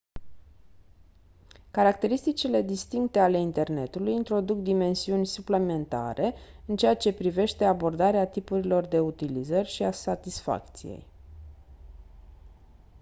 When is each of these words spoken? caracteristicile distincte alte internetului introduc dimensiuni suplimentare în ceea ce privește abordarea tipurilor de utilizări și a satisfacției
caracteristicile 1.71 2.61
distincte 2.61 3.19
alte 3.19 3.37
internetului 3.37 4.13
introduc 4.13 4.57
dimensiuni 4.59 5.25
suplimentare 5.25 6.33
în 6.65 6.75
ceea 6.75 6.95
ce 6.95 7.13
privește 7.13 7.63
abordarea 7.65 8.27
tipurilor 8.27 8.85
de 8.85 8.99
utilizări 8.99 9.67
și 9.69 9.83
a 9.83 9.91
satisfacției 9.91 11.05